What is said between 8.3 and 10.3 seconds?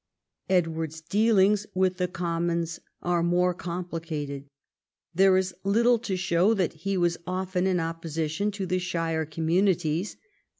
to the shire communities.